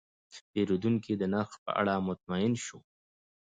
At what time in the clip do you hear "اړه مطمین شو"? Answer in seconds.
1.79-2.77